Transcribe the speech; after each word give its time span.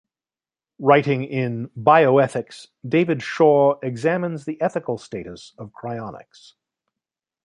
Writing 0.79 1.25
in 1.25 1.69
"Bioethics", 1.77 2.65
David 2.87 3.21
Shaw 3.21 3.75
examines 3.83 4.45
the 4.45 4.59
ethical 4.59 4.97
status 4.97 5.53
of 5.59 5.71
cryonics. 5.73 6.53